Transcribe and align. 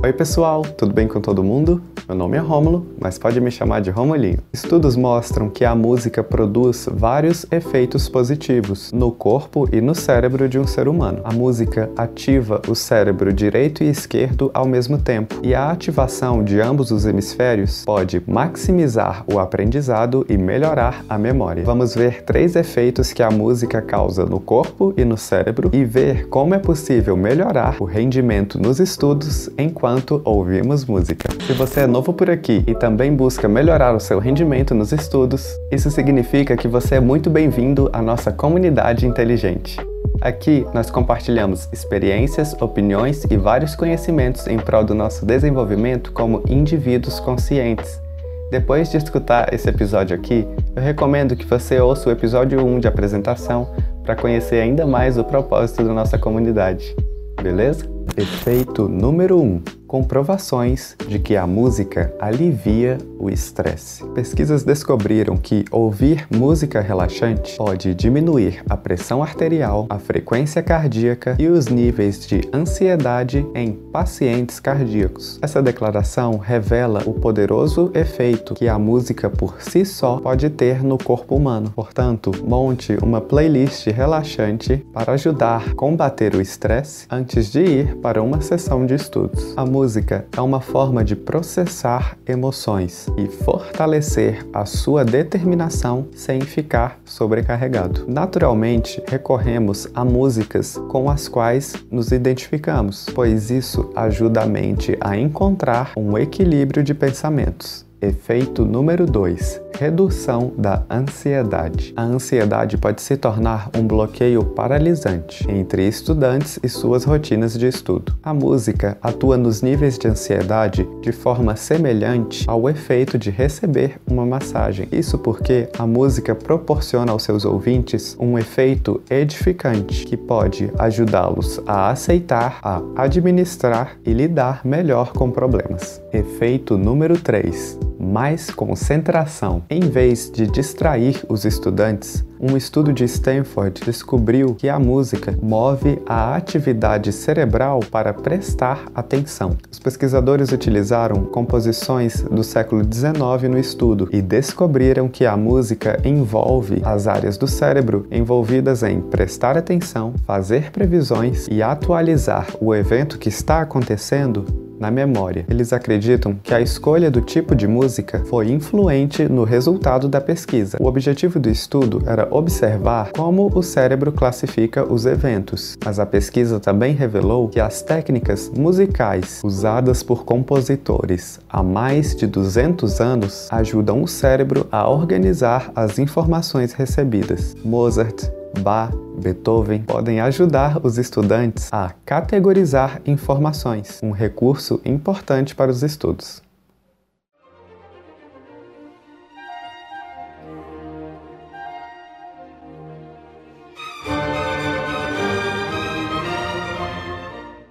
Oi 0.00 0.12
pessoal, 0.12 0.62
tudo 0.62 0.94
bem 0.94 1.08
com 1.08 1.20
todo 1.20 1.42
mundo? 1.42 1.82
Meu 2.08 2.16
nome 2.16 2.38
é 2.38 2.40
Rômulo, 2.40 2.86
mas 2.98 3.18
pode 3.18 3.38
me 3.38 3.50
chamar 3.50 3.82
de 3.82 3.90
Romulinho. 3.90 4.38
Estudos 4.50 4.96
mostram 4.96 5.50
que 5.50 5.62
a 5.62 5.74
música 5.74 6.24
produz 6.24 6.88
vários 6.90 7.44
efeitos 7.52 8.08
positivos 8.08 8.90
no 8.92 9.12
corpo 9.12 9.68
e 9.70 9.78
no 9.82 9.94
cérebro 9.94 10.48
de 10.48 10.58
um 10.58 10.66
ser 10.66 10.88
humano. 10.88 11.20
A 11.22 11.34
música 11.34 11.90
ativa 11.98 12.62
o 12.66 12.74
cérebro 12.74 13.30
direito 13.30 13.84
e 13.84 13.90
esquerdo 13.90 14.50
ao 14.54 14.66
mesmo 14.66 14.96
tempo, 14.96 15.34
e 15.42 15.54
a 15.54 15.70
ativação 15.70 16.42
de 16.42 16.58
ambos 16.62 16.90
os 16.90 17.04
hemisférios 17.04 17.84
pode 17.84 18.22
maximizar 18.26 19.22
o 19.30 19.38
aprendizado 19.38 20.24
e 20.30 20.38
melhorar 20.38 21.04
a 21.10 21.18
memória. 21.18 21.62
Vamos 21.62 21.94
ver 21.94 22.22
três 22.22 22.56
efeitos 22.56 23.12
que 23.12 23.22
a 23.22 23.30
música 23.30 23.82
causa 23.82 24.24
no 24.24 24.40
corpo 24.40 24.94
e 24.96 25.04
no 25.04 25.18
cérebro 25.18 25.68
e 25.74 25.84
ver 25.84 26.26
como 26.28 26.54
é 26.54 26.58
possível 26.58 27.14
melhorar 27.18 27.76
o 27.78 27.84
rendimento 27.84 28.58
nos 28.58 28.80
estudos 28.80 29.50
enquanto 29.58 30.22
ouvimos 30.24 30.86
música. 30.86 31.28
Se 31.46 31.52
você 31.52 31.80
é 31.80 31.97
novo 31.98 32.12
por 32.12 32.30
aqui 32.30 32.62
e 32.64 32.76
também 32.76 33.12
busca 33.12 33.48
melhorar 33.48 33.92
o 33.92 33.98
seu 33.98 34.20
rendimento 34.20 34.72
nos 34.72 34.92
estudos, 34.92 35.58
isso 35.68 35.90
significa 35.90 36.56
que 36.56 36.68
você 36.68 36.94
é 36.94 37.00
muito 37.00 37.28
bem-vindo 37.28 37.90
à 37.92 38.00
nossa 38.00 38.30
comunidade 38.30 39.04
inteligente. 39.04 39.76
Aqui 40.20 40.64
nós 40.72 40.92
compartilhamos 40.92 41.68
experiências, 41.72 42.54
opiniões 42.60 43.24
e 43.24 43.36
vários 43.36 43.74
conhecimentos 43.74 44.46
em 44.46 44.58
prol 44.58 44.84
do 44.84 44.94
nosso 44.94 45.26
desenvolvimento 45.26 46.12
como 46.12 46.44
indivíduos 46.48 47.18
conscientes. 47.18 48.00
Depois 48.48 48.88
de 48.92 48.96
escutar 48.96 49.52
esse 49.52 49.68
episódio 49.68 50.14
aqui, 50.14 50.46
eu 50.76 50.82
recomendo 50.82 51.34
que 51.34 51.46
você 51.46 51.80
ouça 51.80 52.08
o 52.08 52.12
episódio 52.12 52.64
1 52.64 52.78
de 52.78 52.86
apresentação 52.86 53.74
para 54.04 54.14
conhecer 54.14 54.60
ainda 54.60 54.86
mais 54.86 55.18
o 55.18 55.24
propósito 55.24 55.82
da 55.82 55.92
nossa 55.92 56.16
comunidade. 56.16 56.94
Beleza? 57.42 57.97
Efeito 58.16 58.88
número 58.88 59.40
1: 59.40 59.62
comprovações 59.88 60.94
de 61.08 61.18
que 61.18 61.34
a 61.34 61.46
música 61.46 62.14
alivia 62.20 62.98
o 63.18 63.30
estresse. 63.30 64.04
Pesquisas 64.08 64.62
descobriram 64.62 65.36
que 65.36 65.64
ouvir 65.70 66.26
música 66.30 66.80
relaxante 66.80 67.56
pode 67.56 67.94
diminuir 67.94 68.62
a 68.68 68.76
pressão 68.76 69.22
arterial, 69.22 69.86
a 69.88 69.98
frequência 69.98 70.62
cardíaca 70.62 71.36
e 71.38 71.48
os 71.48 71.66
níveis 71.68 72.24
de 72.26 72.42
ansiedade 72.52 73.44
em 73.54 73.72
pacientes 73.72 74.60
cardíacos. 74.60 75.38
Essa 75.40 75.62
declaração 75.62 76.36
revela 76.36 77.02
o 77.06 77.14
poderoso 77.14 77.90
efeito 77.94 78.54
que 78.54 78.68
a 78.68 78.78
música 78.78 79.30
por 79.30 79.62
si 79.62 79.84
só 79.84 80.18
pode 80.18 80.50
ter 80.50 80.82
no 80.82 80.98
corpo 80.98 81.34
humano. 81.34 81.72
Portanto, 81.74 82.30
monte 82.44 82.96
uma 83.02 83.20
playlist 83.20 83.86
relaxante 83.86 84.84
para 84.92 85.14
ajudar 85.14 85.70
a 85.70 85.74
combater 85.74 86.34
o 86.34 86.42
estresse 86.42 87.06
antes 87.10 87.50
de 87.50 87.60
ir 87.60 87.96
para 88.02 88.22
uma 88.22 88.40
sessão 88.40 88.86
de 88.86 88.94
estudos. 88.94 89.54
A 89.56 89.64
música 89.64 90.26
é 90.36 90.40
uma 90.40 90.60
forma 90.60 91.04
de 91.04 91.16
processar 91.16 92.16
emoções 92.26 93.06
e 93.16 93.26
fortalecer 93.26 94.46
a 94.52 94.64
sua 94.64 95.04
determinação 95.04 96.06
sem 96.14 96.40
ficar 96.40 97.00
sobrecarregado. 97.04 98.04
Naturalmente, 98.08 99.02
recorremos 99.06 99.88
a 99.94 100.04
músicas 100.04 100.80
com 100.88 101.10
as 101.10 101.28
quais 101.28 101.74
nos 101.90 102.12
identificamos, 102.12 103.06
pois 103.14 103.50
isso 103.50 103.90
ajuda 103.94 104.42
a 104.42 104.46
mente 104.46 104.96
a 105.00 105.16
encontrar 105.16 105.92
um 105.96 106.16
equilíbrio 106.16 106.82
de 106.82 106.94
pensamentos. 106.94 107.86
Efeito 108.00 108.64
número 108.64 109.06
2: 109.06 109.60
redução 109.78 110.52
da 110.58 110.82
ansiedade. 110.90 111.92
A 111.96 112.02
ansiedade 112.02 112.76
pode 112.76 113.00
se 113.00 113.16
tornar 113.16 113.70
um 113.78 113.86
bloqueio 113.86 114.44
paralisante 114.44 115.48
entre 115.48 115.86
estudantes 115.86 116.58
e 116.62 116.68
suas 116.68 117.04
rotinas 117.04 117.56
de 117.56 117.68
estudo. 117.68 118.12
A 118.20 118.34
música 118.34 118.98
atua 119.00 119.36
nos 119.36 119.62
níveis 119.62 119.96
de 119.96 120.08
ansiedade 120.08 120.88
de 121.00 121.12
forma 121.12 121.54
semelhante 121.54 122.44
ao 122.48 122.68
efeito 122.68 123.16
de 123.16 123.30
receber 123.30 124.00
uma 124.10 124.26
massagem. 124.26 124.88
Isso 124.90 125.16
porque 125.16 125.68
a 125.78 125.86
música 125.86 126.34
proporciona 126.34 127.12
aos 127.12 127.22
seus 127.22 127.44
ouvintes 127.44 128.16
um 128.18 128.36
efeito 128.36 129.00
edificante 129.08 130.04
que 130.04 130.16
pode 130.16 130.72
ajudá-los 130.76 131.60
a 131.66 131.90
aceitar, 131.90 132.58
a 132.62 132.82
administrar 132.96 133.96
e 134.04 134.12
lidar 134.12 134.62
melhor 134.64 135.12
com 135.12 135.30
problemas. 135.30 136.02
Efeito 136.12 136.76
número 136.76 137.16
3: 137.16 137.87
mais 138.08 138.50
concentração. 138.50 139.62
Em 139.68 139.80
vez 139.80 140.30
de 140.30 140.46
distrair 140.46 141.22
os 141.28 141.44
estudantes, 141.44 142.24
um 142.40 142.56
estudo 142.56 142.92
de 142.92 143.04
Stanford 143.04 143.80
descobriu 143.84 144.54
que 144.54 144.68
a 144.68 144.78
música 144.78 145.36
move 145.42 146.00
a 146.06 146.36
atividade 146.36 147.12
cerebral 147.12 147.80
para 147.80 148.14
prestar 148.14 148.84
atenção. 148.94 149.56
Os 149.70 149.78
pesquisadores 149.78 150.52
utilizaram 150.52 151.24
composições 151.24 152.22
do 152.22 152.44
século 152.44 152.82
XIX 152.84 153.50
no 153.50 153.58
estudo 153.58 154.08
e 154.12 154.22
descobriram 154.22 155.08
que 155.08 155.26
a 155.26 155.36
música 155.36 156.00
envolve 156.04 156.80
as 156.84 157.08
áreas 157.08 157.36
do 157.36 157.48
cérebro 157.48 158.06
envolvidas 158.10 158.84
em 158.84 159.00
prestar 159.00 159.58
atenção, 159.58 160.14
fazer 160.24 160.70
previsões 160.70 161.48
e 161.50 161.60
atualizar 161.60 162.46
o 162.60 162.72
evento 162.74 163.18
que 163.18 163.28
está 163.28 163.60
acontecendo 163.62 164.67
na 164.78 164.90
memória. 164.90 165.44
Eles 165.48 165.72
acreditam 165.72 166.34
que 166.42 166.54
a 166.54 166.60
escolha 166.60 167.10
do 167.10 167.20
tipo 167.20 167.54
de 167.54 167.66
música 167.66 168.22
foi 168.26 168.50
influente 168.50 169.24
no 169.28 169.44
resultado 169.44 170.08
da 170.08 170.20
pesquisa. 170.20 170.78
O 170.80 170.86
objetivo 170.86 171.38
do 171.38 171.48
estudo 171.48 172.02
era 172.06 172.28
observar 172.30 173.10
como 173.12 173.50
o 173.54 173.62
cérebro 173.62 174.12
classifica 174.12 174.90
os 174.90 175.06
eventos, 175.06 175.76
mas 175.84 175.98
a 175.98 176.06
pesquisa 176.06 176.60
também 176.60 176.94
revelou 176.94 177.48
que 177.48 177.60
as 177.60 177.82
técnicas 177.82 178.50
musicais 178.50 179.40
usadas 179.44 180.02
por 180.02 180.24
compositores 180.24 181.40
há 181.48 181.62
mais 181.62 182.14
de 182.14 182.26
200 182.26 183.00
anos 183.00 183.48
ajudam 183.50 184.02
o 184.02 184.08
cérebro 184.08 184.66
a 184.70 184.88
organizar 184.88 185.70
as 185.74 185.98
informações 185.98 186.72
recebidas. 186.72 187.56
Mozart, 187.64 188.30
Bach, 188.60 188.92
Beethoven 189.22 189.82
podem 189.82 190.20
ajudar 190.20 190.84
os 190.84 190.98
estudantes 190.98 191.68
a 191.72 191.94
categorizar 192.04 193.00
informações, 193.06 194.00
um 194.02 194.10
recurso 194.10 194.80
importante 194.84 195.54
para 195.54 195.70
os 195.70 195.82
estudos. 195.82 196.42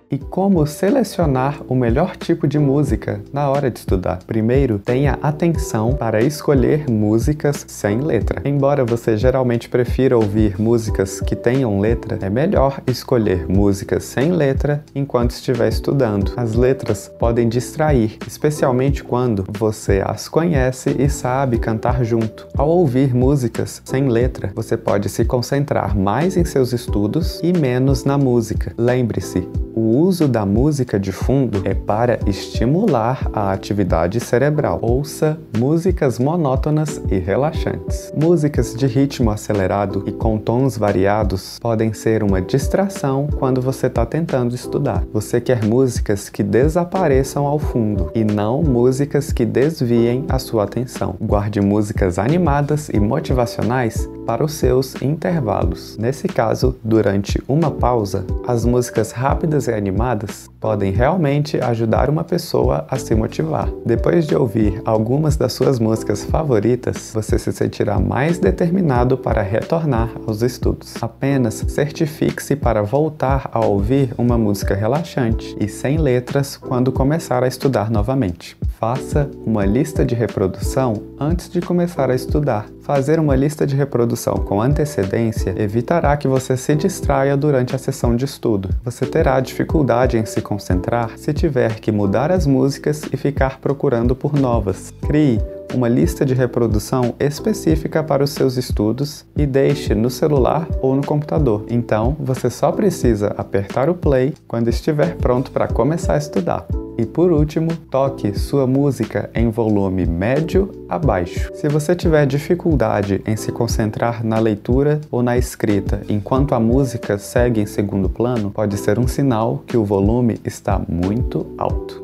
E 0.10 0.18
como 0.18 0.66
selecionar 0.66 1.62
o 1.68 1.76
melhor 1.76 2.16
tipo 2.16 2.48
de 2.48 2.58
música 2.58 3.22
na 3.34 3.50
hora 3.50 3.70
de 3.70 3.80
estudar? 3.80 4.20
Primeiro, 4.26 4.80
tenha 4.80 5.20
atenção 5.22 5.94
para 5.94 6.24
escolher 6.24 6.90
músicas 6.90 7.66
sem 7.68 8.00
letra. 8.00 8.42
Embora 8.46 8.86
você 8.86 9.18
geralmente 9.18 9.68
prefira 9.68 10.16
ouvir 10.16 10.58
músicas 10.58 11.20
que 11.20 11.36
tenham 11.36 11.82
letra, 11.82 12.18
é 12.22 12.30
melhor 12.30 12.82
escolher 12.88 13.50
músicas 13.50 14.06
sem 14.06 14.32
letra 14.32 14.82
enquanto 14.96 15.32
estiver 15.32 15.68
estudando. 15.68 16.32
As 16.38 16.54
letras 16.54 17.12
podem 17.20 17.50
distrair, 17.50 18.18
especialmente 18.26 19.04
quando 19.04 19.44
você 19.60 20.02
as 20.06 20.30
conhece 20.30 20.96
e 20.98 21.10
sabe 21.10 21.60
cantar 21.60 22.06
junto. 22.06 22.48
Ao 22.58 22.70
ouvir 22.70 23.14
músicas 23.14 23.82
sem 23.84 24.08
letra, 24.08 24.54
você 24.56 24.78
pode 24.78 25.10
se 25.10 25.26
concentrar 25.26 25.98
mais 25.98 26.38
em 26.38 26.46
seus 26.46 26.72
estudos 26.72 27.42
e 27.44 27.52
menos 27.52 28.06
na 28.06 28.18
música. 28.18 28.74
Lembre-se, 28.78 29.46
o 29.76 29.97
uso 29.98 30.28
da 30.28 30.46
música 30.46 31.00
de 31.00 31.12
fundo 31.12 31.62
é 31.66 31.74
para 31.74 32.20
estimular 32.28 33.30
a 33.34 33.52
atividade 33.52 34.20
cerebral. 34.20 34.80
Ouça 34.82 35.38
músicas 35.58 36.20
monótonas 36.20 37.02
e 37.10 37.18
relaxantes. 37.18 38.14
Músicas 38.16 38.76
de 38.76 38.86
ritmo 38.86 39.32
acelerado 39.32 40.04
e 40.06 40.12
com 40.12 40.38
tons 40.38 40.78
variados 40.78 41.58
podem 41.60 41.94
ser 41.94 42.24
uma 42.24 42.42
distração 42.42 43.28
quando 43.40 43.62
você 43.62 43.88
está 43.88 44.06
tentando 44.06 44.54
estudar. 44.54 45.04
Você 45.12 45.42
quer 45.42 45.66
músicas 45.66 46.30
que 46.30 46.44
desapareçam 46.44 47.46
ao 47.46 47.58
fundo 47.58 48.12
e 48.14 48.24
não 48.24 48.62
músicas 48.62 49.32
que 49.32 49.46
desviem 49.46 50.26
a 50.30 50.38
sua 50.38 50.64
atenção. 50.64 51.16
Guarde 51.20 51.60
músicas 51.60 52.20
animadas 52.20 52.90
e 52.90 53.00
motivacionais 53.00 54.08
para 54.28 54.44
os 54.44 54.52
seus 54.52 55.02
intervalos. 55.02 55.98
Nesse 55.98 56.28
caso, 56.28 56.76
durante 56.84 57.42
uma 57.48 57.72
pausa, 57.72 58.26
as 58.46 58.66
músicas 58.66 59.14
rápidas 59.14 59.68
e 59.68 59.74
animadas 59.74 60.50
podem 60.60 60.92
realmente 60.92 61.58
ajudar 61.64 62.10
uma 62.10 62.26
pessoa 62.26 62.86
a 62.90 62.98
se 62.98 63.16
motivar. 63.16 63.70
Depois 63.86 64.28
de 64.28 64.36
ouvir 64.36 64.82
algumas 64.84 65.38
das 65.38 65.54
suas 65.54 65.80
músicas 65.80 66.26
favoritas, 66.26 67.12
você 67.14 67.40
se 67.40 67.54
sentirá 67.54 68.00
mais 68.00 68.38
determinado 68.38 69.18
para 69.18 69.42
retornar 69.42 70.12
aos 70.28 70.42
estudos. 70.42 70.96
Apenas 71.02 71.64
certifique-se 71.68 72.58
para 72.58 72.82
voltar 72.84 73.50
a 73.54 73.66
ouvir 73.66 74.14
uma 74.18 74.38
música 74.38 74.76
relaxante 74.76 75.56
e 75.60 75.70
sem 75.70 75.98
letras 75.98 76.58
quando 76.58 76.92
começar 76.92 77.44
a 77.44 77.48
estudar 77.48 77.90
novamente. 77.90 78.58
Faça 78.78 79.30
uma 79.46 79.66
lista 79.66 80.06
de 80.06 80.16
reprodução 80.16 81.02
antes 81.20 81.50
de 81.50 81.62
começar 81.62 82.10
a 82.12 82.16
estudar. 82.16 82.68
Fazer 82.88 83.20
uma 83.20 83.36
lista 83.36 83.68
de 83.68 83.76
reprodução 83.76 84.36
com 84.36 84.62
antecedência 84.62 85.54
evitará 85.62 86.16
que 86.16 86.26
você 86.26 86.56
se 86.56 86.74
distraia 86.74 87.36
durante 87.36 87.76
a 87.76 87.78
sessão 87.78 88.16
de 88.16 88.24
estudo. 88.24 88.70
Você 88.82 89.06
terá 89.06 89.42
dificuldade 89.42 90.18
em 90.18 90.26
se 90.26 90.42
concentrar 90.42 91.18
se 91.18 91.34
tiver 91.34 91.82
que 91.82 91.92
mudar 91.92 92.32
as 92.32 92.48
músicas 92.48 93.02
e 93.12 93.18
ficar 93.18 93.60
procurando 93.60 94.16
por 94.16 94.40
novas. 94.40 94.94
Crie 95.06 95.38
uma 95.74 95.90
lista 95.90 96.26
de 96.26 96.34
reprodução 96.34 97.14
específica 97.20 98.02
para 98.02 98.24
os 98.24 98.30
seus 98.30 98.56
estudos 98.56 99.26
e 99.36 99.46
deixe 99.46 99.94
no 99.94 100.10
celular 100.10 100.66
ou 100.82 100.96
no 100.96 101.06
computador. 101.06 101.66
Então, 101.70 102.16
você 102.18 102.50
só 102.50 102.72
precisa 102.72 103.36
apertar 103.38 103.90
o 103.90 103.96
play 103.96 104.34
quando 104.48 104.70
estiver 104.70 105.18
pronto 105.18 105.52
para 105.52 105.68
começar 105.68 106.14
a 106.14 106.20
estudar. 106.20 106.66
E 106.98 107.06
por 107.06 107.32
último, 107.32 107.76
toque 107.92 108.38
sua 108.38 108.66
música 108.66 109.30
em 109.36 109.52
volume 109.52 110.06
médio 110.08 110.72
a 110.90 110.98
baixo. 110.98 111.52
Se 111.54 111.70
você 111.70 111.96
tiver 111.96 112.26
dificuldade 112.26 113.22
em 113.26 113.36
se 113.36 113.52
concentrar 113.52 114.26
na 114.26 114.40
leitura 114.40 115.00
ou 115.12 115.22
na 115.22 115.38
escrita 115.38 116.02
enquanto 116.10 116.56
a 116.56 116.60
música 116.60 117.20
segue 117.20 117.62
em 117.62 117.68
segundo 117.68 118.10
plano, 118.10 118.50
pode 118.50 118.76
ser 118.78 118.98
um 118.98 119.08
sinal 119.08 119.64
que 119.68 119.78
o 119.78 119.86
volume 119.86 120.40
está 120.44 120.82
muito 120.90 121.46
alto. 121.56 122.02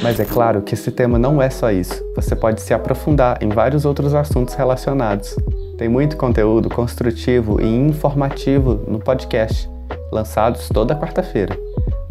Mas 0.00 0.20
é 0.20 0.24
claro 0.24 0.62
que 0.62 0.74
esse 0.74 0.92
tema 0.92 1.18
não 1.18 1.42
é 1.42 1.50
só 1.50 1.72
isso. 1.72 2.00
Você 2.14 2.36
pode 2.36 2.60
se 2.60 2.72
aprofundar 2.72 3.42
em 3.42 3.48
vários 3.48 3.84
outros 3.84 4.14
assuntos 4.14 4.54
relacionados. 4.54 5.34
Tem 5.76 5.88
muito 5.88 6.16
conteúdo 6.16 6.68
construtivo 6.68 7.60
e 7.60 7.66
informativo 7.66 8.84
no 8.86 9.00
podcast, 9.00 9.68
lançados 10.12 10.68
toda 10.68 10.94
quarta-feira. 10.94 11.58